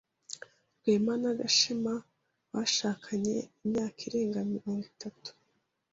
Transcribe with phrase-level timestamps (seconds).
[0.81, 1.93] Rwema na Gashema
[2.53, 5.29] bashakanye imyaka irenga mirongo itatu.